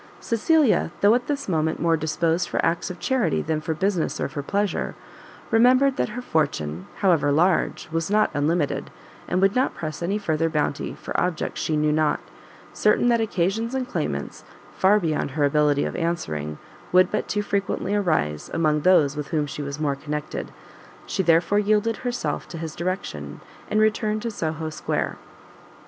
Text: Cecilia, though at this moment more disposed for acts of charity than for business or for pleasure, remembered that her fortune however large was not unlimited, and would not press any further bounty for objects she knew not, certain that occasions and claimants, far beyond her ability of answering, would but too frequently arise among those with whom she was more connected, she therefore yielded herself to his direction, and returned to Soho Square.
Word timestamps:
Cecilia, 0.19 0.89
though 1.01 1.13
at 1.13 1.27
this 1.27 1.47
moment 1.47 1.79
more 1.79 1.95
disposed 1.95 2.49
for 2.49 2.59
acts 2.65 2.89
of 2.89 2.99
charity 2.99 3.43
than 3.43 3.61
for 3.61 3.75
business 3.75 4.19
or 4.19 4.27
for 4.27 4.41
pleasure, 4.41 4.95
remembered 5.51 5.97
that 5.97 6.09
her 6.09 6.23
fortune 6.23 6.87
however 7.01 7.31
large 7.31 7.87
was 7.91 8.09
not 8.09 8.31
unlimited, 8.33 8.89
and 9.27 9.43
would 9.43 9.53
not 9.53 9.75
press 9.75 10.01
any 10.01 10.17
further 10.17 10.49
bounty 10.49 10.95
for 10.95 11.15
objects 11.21 11.61
she 11.61 11.77
knew 11.77 11.91
not, 11.91 12.19
certain 12.73 13.09
that 13.09 13.21
occasions 13.21 13.75
and 13.75 13.87
claimants, 13.87 14.43
far 14.75 14.99
beyond 14.99 15.29
her 15.29 15.45
ability 15.45 15.85
of 15.85 15.95
answering, 15.95 16.57
would 16.91 17.11
but 17.11 17.27
too 17.27 17.43
frequently 17.43 17.93
arise 17.93 18.49
among 18.55 18.81
those 18.81 19.15
with 19.15 19.27
whom 19.27 19.45
she 19.45 19.61
was 19.61 19.79
more 19.79 19.95
connected, 19.95 20.51
she 21.05 21.21
therefore 21.21 21.59
yielded 21.59 21.97
herself 21.97 22.47
to 22.47 22.57
his 22.57 22.75
direction, 22.75 23.39
and 23.69 23.79
returned 23.79 24.23
to 24.23 24.31
Soho 24.31 24.71
Square. 24.71 25.17